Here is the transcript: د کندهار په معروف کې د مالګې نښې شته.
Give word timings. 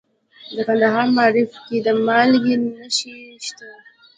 د 0.55 0.57
کندهار 0.67 1.07
په 1.11 1.15
معروف 1.17 1.51
کې 1.65 1.77
د 1.85 1.87
مالګې 2.05 2.55
نښې 2.63 3.15
شته. 3.45 3.69